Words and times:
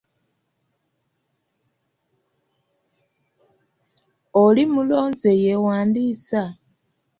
Oli 4.43 4.63
mulonzi 4.73 5.25
eyeewandiisa? 5.33 6.43